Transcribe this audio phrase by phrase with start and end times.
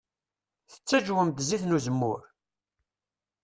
[0.71, 2.21] Tettaǧwem-d zzit n uzemmur?